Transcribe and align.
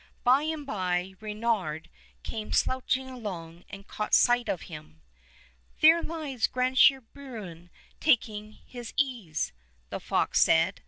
By 0.23 0.41
and 0.41 0.65
by 0.65 1.13
Reynard 1.19 1.87
came 2.23 2.53
slouching 2.53 3.07
along 3.07 3.65
and 3.69 3.85
caught 3.87 4.15
sight 4.15 4.49
of 4.49 4.63
him." 4.63 5.03
There 5.81 6.01
lies 6.01 6.47
Grandsire 6.47 7.01
Bruin 7.01 7.69
taking 7.99 8.53
his 8.65 8.93
ease,'' 8.97 9.53
the 9.91 9.99
fox 9.99 10.39
said. 10.41 10.79